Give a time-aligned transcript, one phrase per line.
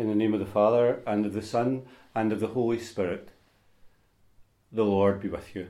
[0.00, 1.82] In the name of the Father, and of the Son,
[2.14, 3.32] and of the Holy Spirit.
[4.72, 5.68] The Lord be with you.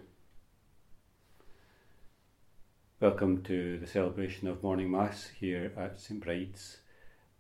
[3.01, 6.77] Welcome to the celebration of morning Mass here at St Bride's.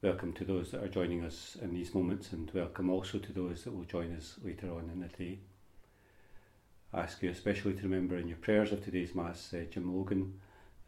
[0.02, 3.62] Welcome to those that are joining us in these moments, and welcome also to those
[3.62, 5.38] that will join us later on in the day.
[6.92, 10.40] I ask you especially to remember in your prayers of today's Mass uh, Jim Logan,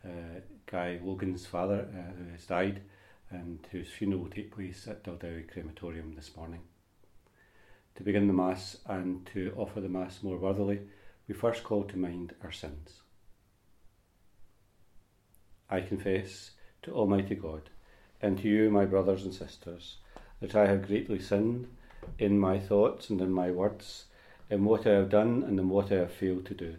[0.05, 2.81] uh, Guy Logan's father, uh, who has died
[3.33, 6.61] and whose funeral will take place at Daldowie Crematorium this morning.
[7.97, 10.81] To begin the Mass and to offer the Mass more worthily,
[11.27, 13.01] we first call to mind our sins.
[15.71, 16.51] I confess
[16.83, 17.71] to Almighty God
[18.21, 19.97] and to you, my brothers and sisters,
[20.41, 21.69] that I have greatly sinned
[22.19, 24.07] in my thoughts and in my words,
[24.51, 26.77] in what I have done and in what I have failed to do,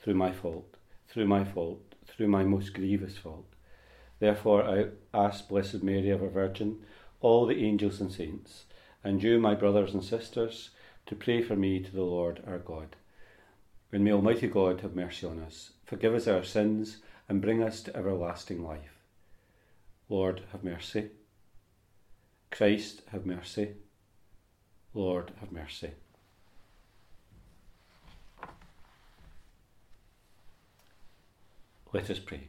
[0.00, 0.76] through my fault,
[1.08, 3.51] through my fault, through my most grievous fault.
[4.22, 6.84] Therefore, I ask Blessed Mary, ever Virgin,
[7.20, 8.66] all the angels and saints,
[9.02, 10.70] and you, my brothers and sisters,
[11.06, 12.94] to pray for me to the Lord our God.
[13.90, 16.98] And may Almighty God have mercy on us, forgive us our sins,
[17.28, 19.00] and bring us to everlasting life.
[20.08, 21.10] Lord, have mercy.
[22.52, 23.72] Christ, have mercy.
[24.94, 25.90] Lord, have mercy.
[31.92, 32.46] Let us pray.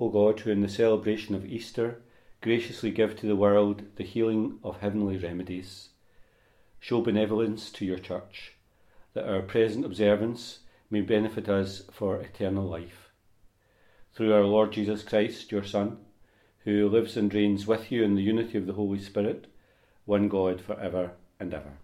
[0.00, 2.02] O God, who in the celebration of Easter
[2.40, 5.90] graciously give to the world the healing of heavenly remedies,
[6.80, 8.54] show benevolence to your Church,
[9.12, 13.10] that our present observance may benefit us for eternal life.
[14.12, 15.98] Through our Lord Jesus Christ, your Son,
[16.64, 19.46] who lives and reigns with you in the unity of the Holy Spirit,
[20.04, 21.78] one God for ever and ever.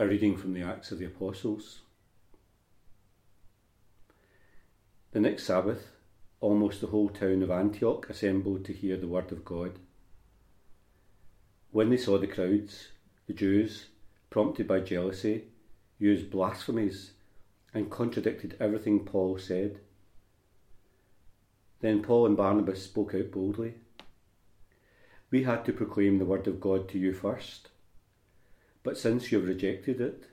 [0.00, 1.80] A reading from the Acts of the Apostles.
[5.10, 5.88] The next Sabbath,
[6.40, 9.80] almost the whole town of Antioch assembled to hear the word of God.
[11.72, 12.90] When they saw the crowds,
[13.26, 13.86] the Jews,
[14.30, 15.46] prompted by jealousy,
[15.98, 17.10] used blasphemies
[17.74, 19.80] and contradicted everything Paul said.
[21.80, 23.74] Then Paul and Barnabas spoke out boldly.
[25.32, 27.70] We had to proclaim the word of God to you first
[28.82, 30.24] but since you have rejected it,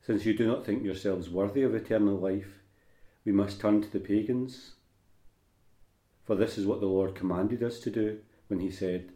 [0.00, 2.60] since you do not think yourselves worthy of eternal life,
[3.24, 4.72] we must turn to the pagans.
[6.24, 8.18] For this is what the Lord commanded us to do
[8.48, 9.12] when he said,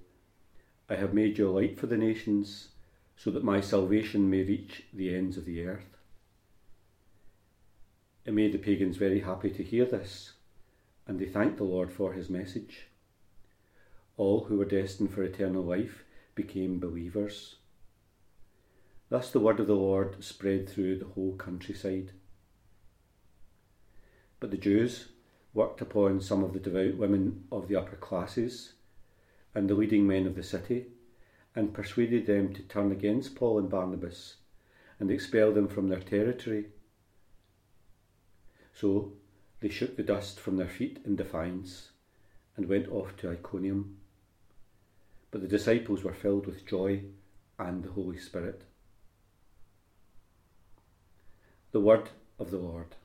[0.89, 2.69] I have made you a light for the nations,
[3.17, 5.97] so that my salvation may reach the ends of the earth.
[8.25, 10.33] It made the pagans very happy to hear this,
[11.07, 12.89] and they thanked the Lord for his message.
[14.17, 17.57] All who were destined for eternal life became believers.
[19.09, 22.13] Thus the word of the Lord spread through the whole countryside.
[24.41, 25.09] But the Jews
[25.55, 28.75] worked upon some of the devout women of the upper classes
[29.55, 30.87] and the leading men of the city,
[31.55, 34.37] and persuaded them to turn against Paul and Barnabas
[34.99, 36.67] and expel them from their territory.
[38.75, 39.13] So
[39.61, 41.91] they shook the dust from their feet in defiance
[42.57, 43.97] and went off to Iconium.
[45.31, 47.05] But the disciples were filled with joy
[47.59, 48.63] and the Holy Spirit.
[51.77, 52.97] The word of the Lord.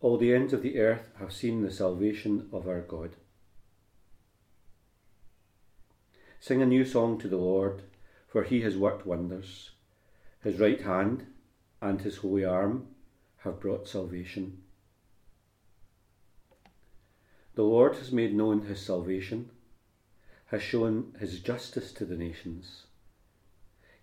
[0.00, 3.10] All the ends of the earth have seen the salvation of our God.
[6.40, 7.82] Sing a new song to the Lord,
[8.26, 9.70] for he has worked wonders.
[10.42, 11.26] His right hand
[11.80, 12.88] and his holy arm
[13.44, 14.64] have brought salvation.
[17.54, 19.50] The Lord has made known his salvation,
[20.46, 22.86] has shown his justice to the nations.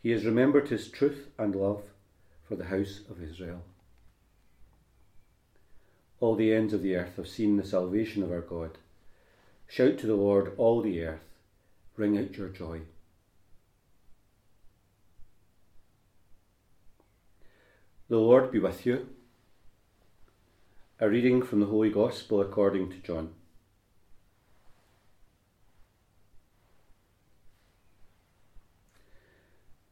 [0.06, 1.82] He has remembered his truth and love
[2.48, 3.64] for the house of Israel.
[6.20, 8.78] All the ends of the earth have seen the salvation of our God.
[9.68, 11.26] Shout to the Lord, all the earth,
[11.98, 12.82] ring out your joy.
[18.08, 19.10] The Lord be with you.
[21.00, 23.34] A reading from the Holy Gospel according to John.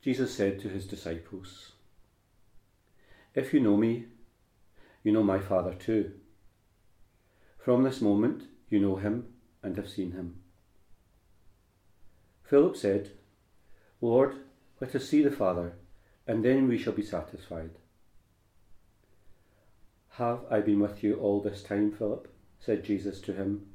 [0.03, 1.71] Jesus said to his disciples,
[3.33, 4.07] If you know me,
[5.01, 6.11] you know my Father too.
[7.57, 9.27] From this moment you know him
[9.63, 10.41] and have seen him.
[12.43, 13.11] Philip said,
[14.01, 14.35] Lord,
[14.81, 15.77] let us see the Father,
[16.27, 17.71] and then we shall be satisfied.
[20.17, 22.27] Have I been with you all this time, Philip?
[22.59, 23.67] said Jesus to him,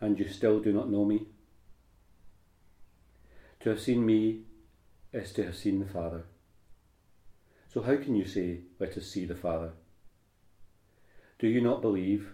[0.00, 1.26] and you still do not know me?
[3.60, 4.46] To have seen me
[5.16, 6.24] is to have seen the Father.
[7.72, 9.72] So how can you say, Let us see the Father?
[11.38, 12.32] Do you not believe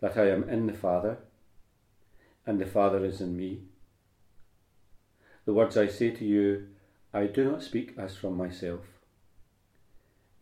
[0.00, 1.18] that I am in the Father,
[2.46, 3.62] and the Father is in me?
[5.44, 6.68] The words I say to you,
[7.12, 8.80] I do not speak as from myself.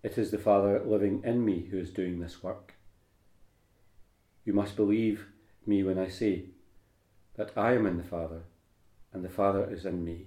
[0.02, 2.74] It is the Father living in me who is doing this work.
[4.44, 5.26] You must believe
[5.64, 6.46] me when I say
[7.36, 8.42] that I am in the Father,
[9.12, 10.26] and the Father is in me.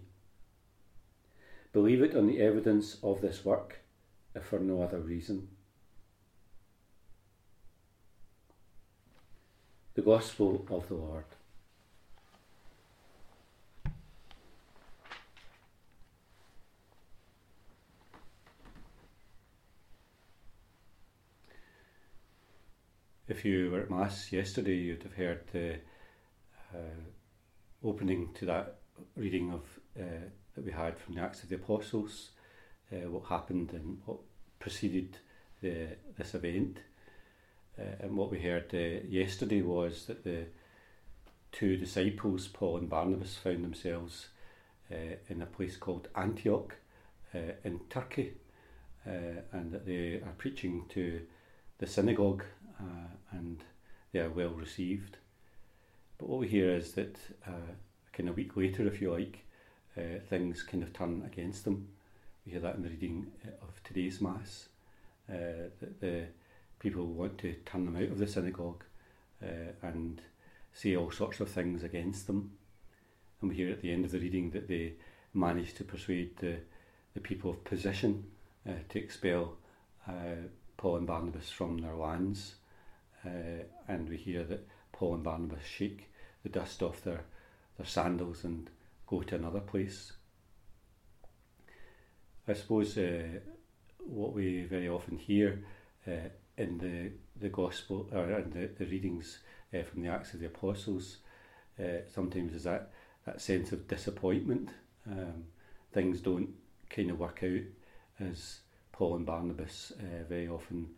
[1.76, 3.82] Believe it on the evidence of this work,
[4.34, 5.50] if for no other reason.
[9.96, 11.26] The Gospel of the Lord.
[23.28, 25.80] If you were at Mass yesterday, you'd have heard the
[26.74, 27.04] uh,
[27.84, 28.78] opening to that
[29.18, 29.64] reading of
[30.00, 32.30] uh, that we had from the Acts of the Apostles,
[32.92, 34.18] uh, what happened and what
[34.60, 35.18] preceded
[35.62, 35.88] the,
[36.18, 36.78] this event.
[37.78, 40.46] Uh, and what we heard uh, yesterday was that the
[41.52, 44.30] two disciples, Paul and Barnabas, found themselves
[44.92, 46.76] uh, in a place called Antioch
[47.66, 48.32] in Turkey,
[49.04, 51.20] and that they are preaching to
[51.80, 52.44] the synagogue
[52.80, 53.64] uh, and
[54.12, 55.18] they are well received.
[56.18, 57.74] But what we hear is that uh,
[58.14, 59.45] kind of a week later, if you like,
[59.98, 61.88] uh, things kind of turn against them.
[62.46, 64.70] We hear that in the reading uh, of today's Mass,
[65.30, 66.26] uh, that the
[66.80, 68.84] people want to turn them out of the synagogue
[69.44, 70.22] uh, and
[70.74, 72.52] say all sorts of things against them.
[73.42, 74.94] And we hear at the end of the reading that they
[75.34, 76.58] managed to persuade the,
[77.14, 78.26] the people of position
[78.68, 79.58] uh, to expel
[80.08, 82.56] uh, Paul and Barnabas from their lands
[83.26, 86.12] uh, and we hear that Paul and Barnabas shake
[86.44, 87.24] the dust off their,
[87.78, 88.70] their sandals and
[89.08, 90.14] go to another place.
[92.48, 93.40] I suppose uh,
[94.00, 95.64] what we very often hear
[96.08, 99.40] uh, in the, the Gospel or in the, the readings
[99.74, 101.18] uh, from the Acts of the Apostles
[101.80, 102.92] uh, sometimes is that,
[103.26, 104.70] that sense of disappointment.
[105.10, 105.46] Um,
[105.92, 106.50] things don't
[106.90, 108.60] kind of work out as
[108.92, 110.90] Paul and Barnabas uh, very often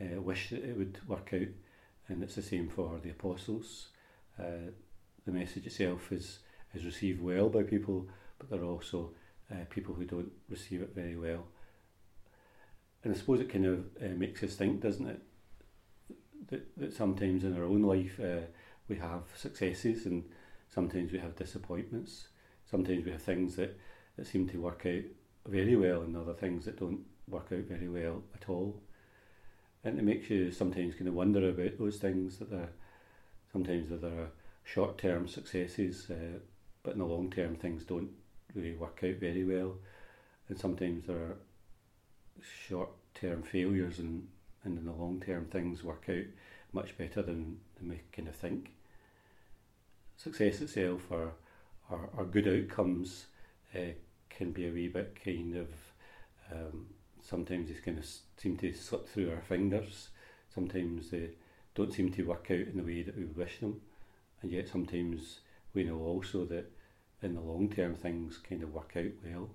[0.00, 1.48] uh, wish that it would work out
[2.08, 3.88] and it's the same for the apostles.
[4.38, 6.38] The message itself is
[6.76, 8.08] is received well by people,
[8.38, 9.10] but there are also
[9.50, 11.46] uh, people who don't receive it very well.
[13.02, 15.22] And I suppose it kind of uh, makes us think, doesn't it,
[16.48, 18.46] that, that sometimes in our own life uh,
[18.88, 20.24] we have successes and
[20.68, 22.28] sometimes we have disappointments.
[22.68, 23.78] Sometimes we have things that,
[24.16, 25.04] that seem to work out
[25.46, 28.80] very well and other things that don't work out very well at all
[29.86, 32.68] and it makes you sometimes kind of wonder about those things that are
[33.52, 34.30] sometimes that are
[34.64, 36.38] short term successes, uh,
[36.86, 38.10] but in the long term things don't
[38.54, 39.74] really work out very well,
[40.48, 41.36] and sometimes there are
[42.68, 44.28] short term failures, and,
[44.62, 46.24] and in the long term things work out
[46.72, 48.70] much better than, than we kind of think.
[50.16, 51.32] Success itself or,
[51.90, 53.26] or, or good outcomes
[53.74, 53.92] uh,
[54.30, 55.68] can be a wee bit kind of
[56.52, 56.86] um,
[57.20, 58.06] sometimes they kind of
[58.36, 60.10] seem to slip through our fingers.
[60.54, 61.30] Sometimes they
[61.74, 63.80] don't seem to work out in the way that we wish them,
[64.40, 65.40] and yet sometimes
[65.74, 66.70] we know also that
[67.26, 69.50] in the long term things kind of work out well.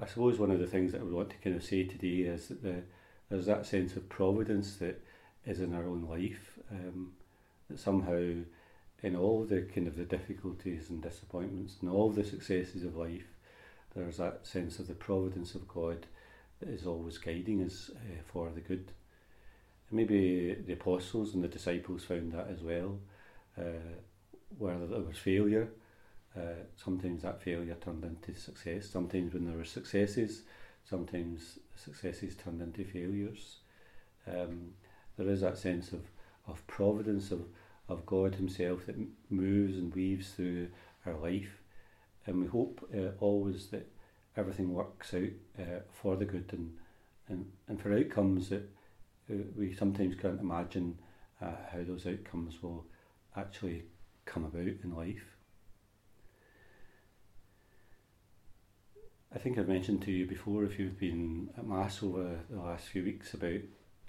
[0.00, 2.22] I suppose one of the things that I would want to kind of say today
[2.22, 2.82] is that the,
[3.28, 5.04] there's that sense of providence that
[5.44, 7.12] is in our own life, um,
[7.68, 8.32] that somehow
[9.02, 13.26] in all the kind of the difficulties and disappointments and all the successes of life,
[13.94, 16.06] there's that sense of the providence of God
[16.60, 18.92] that is always guiding us uh, for the good.
[19.90, 22.98] And maybe the apostles and the disciples found that as well,
[23.58, 23.96] uh,
[24.58, 25.68] where there was failure.
[26.38, 28.88] Uh, sometimes that failure turned into success.
[28.88, 30.42] Sometimes when there were successes,
[30.84, 33.56] sometimes successes turned into failures.
[34.26, 34.74] Um,
[35.16, 36.02] there is that sense of,
[36.46, 37.40] of providence of,
[37.88, 38.96] of God Himself that
[39.30, 40.68] moves and weaves through
[41.06, 41.60] our life
[42.28, 43.90] and we hope uh, always that
[44.36, 46.76] everything works out uh, for the good and,
[47.28, 48.68] and, and for outcomes that
[49.30, 50.98] uh, we sometimes can't imagine
[51.40, 52.84] uh, how those outcomes will
[53.34, 53.84] actually
[54.26, 55.37] come about in life.
[59.34, 62.86] I think I've mentioned to you before, if you've been at Mass over the last
[62.88, 63.60] few weeks, about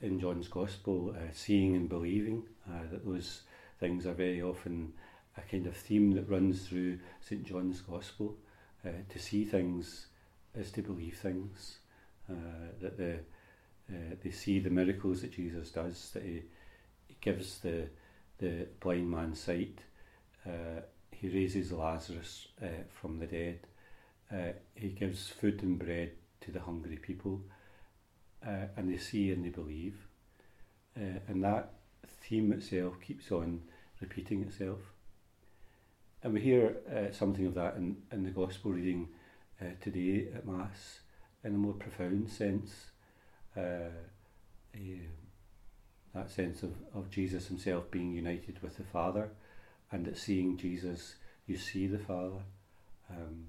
[0.02, 3.42] in John's Gospel, uh, seeing and believing, uh, that those
[3.82, 4.94] things are very often
[5.36, 8.38] a kind of theme that runs through St John's Gospel.
[8.86, 10.08] Uh, to see things
[10.56, 11.80] is to believe things.
[12.30, 13.16] Uh, that the
[13.92, 16.12] uh, they see the miracles that Jesus does.
[16.14, 16.44] That he,
[17.08, 17.90] he gives the
[18.38, 19.80] the blind man sight.
[20.48, 20.80] Uh,
[21.12, 22.48] he raises Lazarus
[22.90, 23.60] from the dead.
[24.32, 27.42] Uh, he gives food and bread to the hungry people,
[28.46, 30.08] uh, and they see and they believe.
[30.96, 31.74] Uh, and that
[32.22, 33.62] theme itself keeps on
[34.02, 34.80] repeating itself.
[36.22, 39.08] And we hear uh, something of that in, in the Gospel reading
[39.62, 41.00] uh, today at Mass
[41.44, 42.92] in a more profound sense.
[43.56, 43.90] Uh,
[46.14, 49.30] that sense of, of Jesus himself being united with the Father,
[49.92, 51.16] and that seeing Jesus,
[51.48, 52.44] you see the Father.
[53.10, 53.48] Um,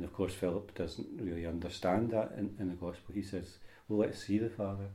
[0.00, 3.14] and of course, Philip doesn't really understand that in, in the Gospel.
[3.14, 4.86] He says, Well, let's see the Father.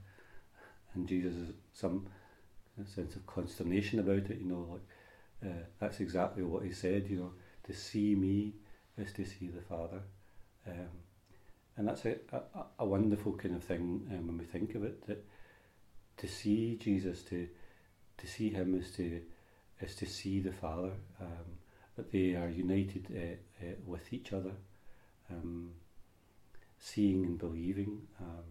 [0.96, 2.08] And Jesus has some
[2.88, 7.18] sense of consternation about it, you know, like uh, that's exactly what he said, you
[7.18, 7.34] know,
[7.66, 8.56] to see me
[8.98, 10.02] is to see the Father.
[10.68, 10.90] Um,
[11.78, 15.06] and that's a, a, a, wonderful kind of thing um, when we think of it,
[15.06, 15.24] that
[16.18, 17.48] to see Jesus, to
[18.18, 19.22] to see him is to
[19.82, 21.60] is to see the Father, um,
[21.96, 24.54] that they are united uh, uh, with each other,
[25.32, 25.72] um,
[26.80, 28.02] seeing and believing.
[28.20, 28.44] Um,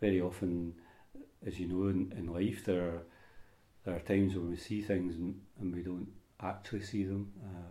[0.00, 0.74] very often,
[1.46, 3.02] as you know, in, in life, there are
[3.84, 6.08] there are times when we see things and, and we don't
[6.42, 7.32] actually see them.
[7.42, 7.70] Uh,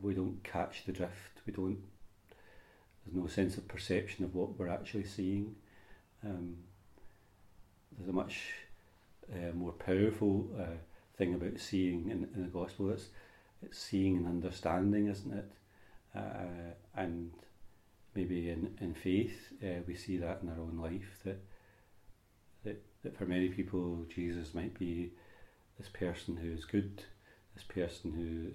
[0.00, 1.42] we don't catch the drift.
[1.46, 1.78] We don't.
[3.04, 5.56] There's no sense of perception of what we're actually seeing.
[6.24, 6.56] Um,
[7.96, 8.40] there's a much
[9.32, 10.76] uh, more powerful uh,
[11.16, 12.90] thing about seeing in, in the gospel.
[12.90, 13.08] It's
[13.62, 15.50] it's seeing and understanding, isn't it?
[16.14, 17.30] Uh, and
[18.14, 21.40] maybe in in faith uh, we see that in our own life that
[22.64, 25.12] that that for many people Jesus might be
[25.80, 27.02] this person who is good,
[27.54, 28.50] this person who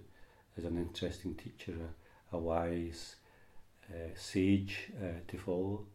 [0.59, 1.74] is an interesting teacher,
[2.31, 3.15] a, a wise
[3.89, 5.85] uh, sage uh, to follow.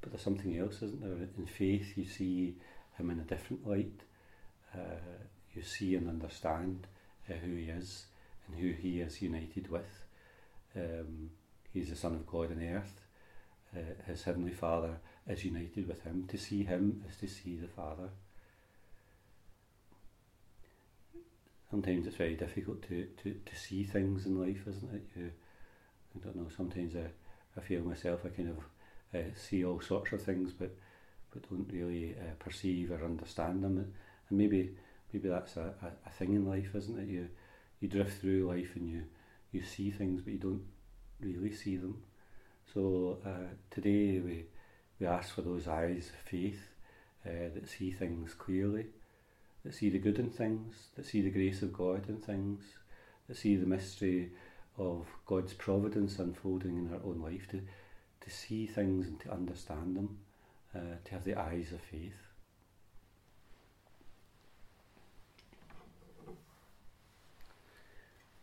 [0.00, 1.28] But there's something else, isn't there?
[1.36, 2.56] In faith, you see
[2.96, 4.00] him in a different light.
[4.74, 5.20] Uh,
[5.54, 6.86] you see and understand
[7.30, 8.06] uh, who he is
[8.46, 10.01] and who he is united with.
[10.76, 11.30] Um,
[11.72, 13.00] he's the Son of God on earth.
[13.76, 16.26] Uh, his Heavenly Father is united with him.
[16.28, 18.10] To see him is to see the Father.
[21.70, 25.08] Sometimes it's very difficult to, to, to see things in life, isn't it?
[25.16, 25.30] You,
[26.14, 27.06] I don't know, sometimes I,
[27.56, 30.74] I feel myself, I kind of uh, see all sorts of things, but
[31.32, 33.78] but don't really uh, perceive or understand them.
[34.28, 34.70] And maybe
[35.12, 37.08] maybe that's a, a, a thing in life, isn't it?
[37.08, 37.28] You
[37.80, 39.04] you drift through life and you
[39.52, 40.64] you see things, but you don't
[41.20, 42.02] really see them.
[42.72, 44.46] So uh, today we
[44.98, 46.60] we ask for those eyes of faith
[47.26, 48.86] uh, that see things clearly,
[49.64, 52.62] that see the good in things, that see the grace of God in things,
[53.26, 54.30] that see the mystery
[54.78, 57.60] of God's providence unfolding in our own life, to,
[58.20, 60.18] to see things and to understand them,
[60.74, 62.31] uh, to have the eyes of faith.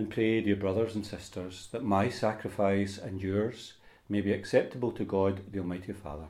[0.00, 3.74] And pray, dear brothers and sisters, that my sacrifice and yours
[4.08, 6.28] may be acceptable to God the Almighty Father.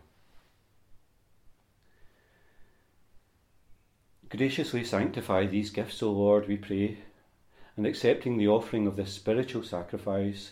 [4.29, 6.99] Graciously sanctify these gifts, O Lord, we pray,
[7.77, 10.50] and accepting the offering of this spiritual sacrifice,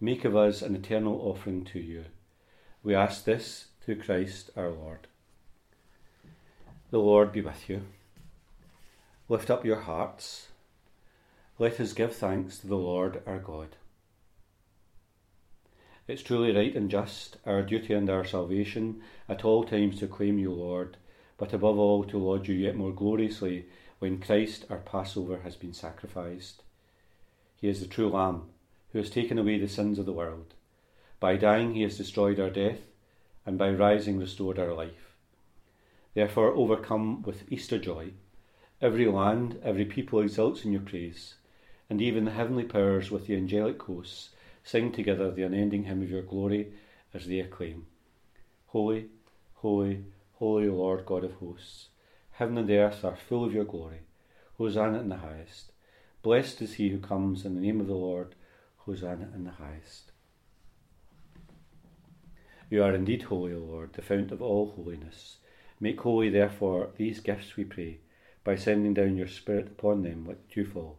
[0.00, 2.06] make of us an eternal offering to you.
[2.82, 5.06] We ask this through Christ our Lord.
[6.90, 7.82] The Lord be with you.
[9.28, 10.48] Lift up your hearts
[11.58, 13.76] let us give thanks to the Lord our God.
[16.06, 20.38] It's truly right and just, our duty and our salvation, at all times to claim
[20.38, 20.98] you, Lord,
[21.38, 23.64] but above all to laud you yet more gloriously
[24.00, 26.62] when Christ our Passover has been sacrificed.
[27.56, 28.50] He is the true Lamb,
[28.92, 30.52] who has taken away the sins of the world.
[31.20, 32.80] By dying he has destroyed our death,
[33.46, 35.16] and by rising restored our life.
[36.12, 38.10] Therefore, overcome with Easter joy,
[38.82, 41.36] every land, every people exults in your praise
[41.88, 44.30] and even the heavenly powers with the angelic hosts
[44.64, 46.72] sing together the unending hymn of your glory
[47.14, 47.86] as they acclaim
[48.68, 49.06] Holy,
[49.54, 51.88] holy, holy Lord God of hosts,
[52.32, 54.00] heaven and earth are full of your glory.
[54.58, 55.72] Hosanna in the highest.
[56.22, 58.34] Blessed is he who comes in the name of the Lord.
[58.78, 60.12] Hosanna in the highest.
[62.68, 65.36] You are indeed holy, O Lord, the fount of all holiness.
[65.78, 67.98] Make holy, therefore, these gifts, we pray,
[68.42, 70.98] by sending down your Spirit upon them like dewfall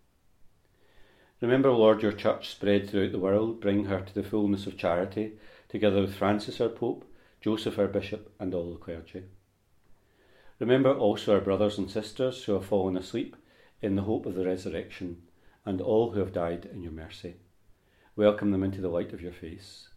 [1.41, 3.59] Remember, Lord, your church spread throughout the world.
[3.59, 5.33] Bring her to the fullness of charity,
[5.69, 7.03] together with Francis, our Pope,
[7.41, 9.23] Joseph, our Bishop, and all the clergy.
[10.59, 13.35] Remember also our brothers and sisters who have fallen asleep
[13.81, 15.23] in the hope of the resurrection,
[15.65, 17.37] and all who have died in your mercy.
[18.15, 19.89] Welcome them into the light of your face.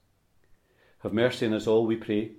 [1.00, 2.32] Have mercy on us all, we pray,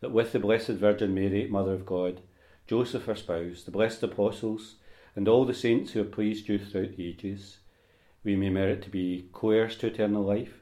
[0.00, 2.22] that with the Blessed Virgin Mary, Mother of God,
[2.66, 4.76] Joseph, her spouse, the blessed apostles,
[5.14, 7.58] and all the saints who have pleased you throughout the ages,
[8.26, 10.54] we may merit to be co heirs to eternal life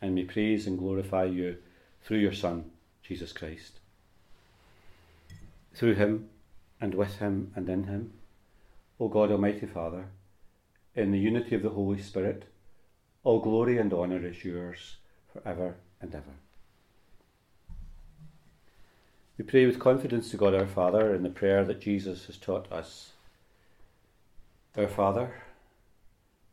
[0.00, 1.56] and may praise and glorify you
[2.04, 2.70] through your Son,
[3.02, 3.80] Jesus Christ.
[5.74, 6.28] Through him,
[6.80, 8.12] and with him, and in him,
[9.00, 10.06] O God Almighty Father,
[10.94, 12.44] in the unity of the Holy Spirit,
[13.24, 14.98] all glory and honour is yours
[15.32, 16.36] for ever and ever.
[19.36, 22.70] We pray with confidence to God our Father in the prayer that Jesus has taught
[22.70, 23.14] us.
[24.76, 25.34] Our Father,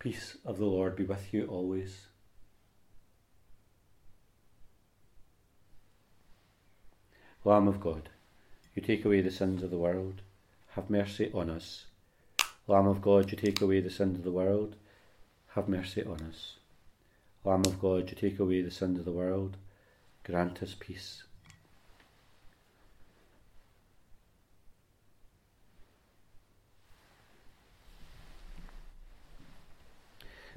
[0.00, 2.06] Peace of the Lord be with you always.
[7.44, 8.08] Lamb of God,
[8.74, 10.22] you take away the sins of the world,
[10.68, 11.84] have mercy on us.
[12.66, 14.74] Lamb of God, you take away the sins of the world,
[15.48, 16.54] have mercy on us.
[17.44, 19.58] Lamb of God, you take away the sins of the world,
[20.24, 21.24] grant us peace.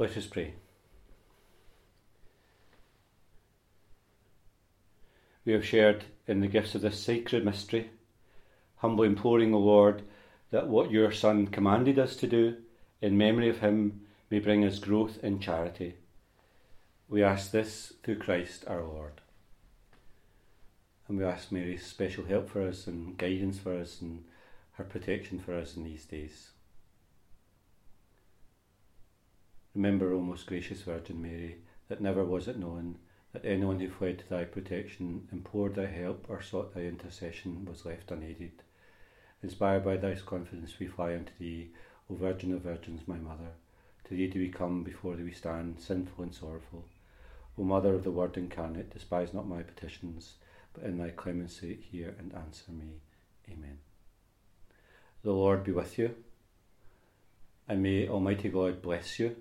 [0.00, 0.54] Let us pray.
[5.44, 7.90] We have shared in the gifts of this sacred mystery,
[8.76, 10.00] humbly imploring the Lord
[10.52, 12.56] that what your Son commanded us to do
[13.02, 15.96] in memory of him may bring us growth in charity.
[17.06, 19.20] We ask this through Christ our Lord.
[21.08, 24.24] And we ask Mary's special help for us and guidance for us and
[24.72, 26.52] her protection for us in these days.
[29.80, 31.56] Remember, O most gracious Virgin Mary,
[31.88, 32.98] that never was it known
[33.32, 37.86] that anyone who fled to thy protection, implored thy help, or sought thy intercession was
[37.86, 38.62] left unaided.
[39.42, 41.70] Inspired by thy confidence, we fly unto thee,
[42.10, 43.52] O Virgin of Virgins, my Mother.
[44.04, 46.84] To thee do we come, before thee we stand, sinful and sorrowful.
[47.56, 50.34] O Mother of the Word incarnate, despise not my petitions,
[50.74, 53.00] but in thy clemency hear and answer me.
[53.50, 53.78] Amen.
[55.22, 56.16] The Lord be with you,
[57.66, 59.36] and may Almighty God bless you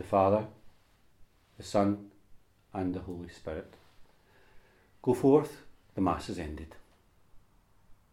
[0.00, 0.46] the Father,
[1.58, 2.06] the Son,
[2.72, 3.74] and the Holy Spirit.
[5.02, 5.60] Go forth,
[5.94, 6.74] the Mass is ended.